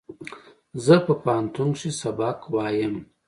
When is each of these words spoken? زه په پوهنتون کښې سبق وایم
زه 0.85 0.95
په 1.05 1.13
پوهنتون 1.23 1.69
کښې 1.75 1.91
سبق 2.01 2.37
وایم 2.53 2.95